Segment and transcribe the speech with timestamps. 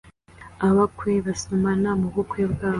[0.67, 2.69] abakwe basomana mubukwe bwabo